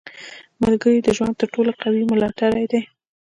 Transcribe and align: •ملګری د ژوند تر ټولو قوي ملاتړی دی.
•ملګری 0.63 0.99
د 1.03 1.07
ژوند 1.17 1.33
تر 1.39 1.47
ټولو 1.53 1.71
قوي 1.81 2.03
ملاتړی 2.11 2.65
دی. 2.71 2.81